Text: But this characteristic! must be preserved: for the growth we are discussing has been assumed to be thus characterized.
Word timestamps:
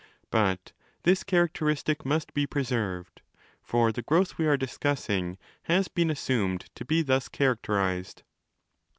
But 0.31 0.71
this 1.03 1.23
characteristic! 1.23 2.03
must 2.07 2.33
be 2.33 2.47
preserved: 2.47 3.21
for 3.61 3.91
the 3.91 4.01
growth 4.01 4.35
we 4.39 4.47
are 4.47 4.57
discussing 4.57 5.37
has 5.65 5.89
been 5.89 6.09
assumed 6.09 6.71
to 6.73 6.83
be 6.83 7.03
thus 7.03 7.27
characterized. 7.29 8.23